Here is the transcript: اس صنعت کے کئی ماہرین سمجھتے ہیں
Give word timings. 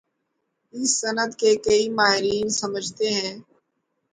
اس 0.73 0.89
صنعت 1.01 1.31
کے 1.39 1.51
کئی 1.65 1.85
ماہرین 1.97 2.47
سمجھتے 2.59 3.07
ہیں 3.13 3.35